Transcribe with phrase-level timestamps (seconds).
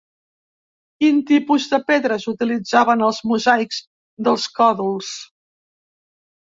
[1.03, 3.85] Quin tipus de pedres utilitzaven els mosaics
[4.31, 5.17] dels còdols?